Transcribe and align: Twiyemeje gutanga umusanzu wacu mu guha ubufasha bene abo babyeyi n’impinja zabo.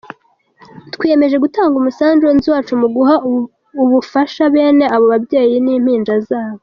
Twiyemeje 0.93 1.37
gutanga 1.43 1.75
umusanzu 1.77 2.25
wacu 2.53 2.73
mu 2.81 2.87
guha 2.95 3.15
ubufasha 3.83 4.43
bene 4.53 4.85
abo 4.95 5.05
babyeyi 5.13 5.55
n’impinja 5.65 6.15
zabo. 6.27 6.59